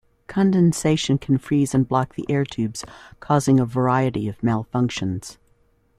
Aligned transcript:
Condensation 0.25 1.19
can 1.19 1.37
freeze 1.37 1.75
and 1.75 1.87
block 1.87 2.15
the 2.15 2.25
air 2.27 2.43
tubes 2.43 2.83
causing 3.19 3.59
a 3.59 3.67
variety 3.67 4.27
of 4.27 4.39
malfunctions. 4.41 5.37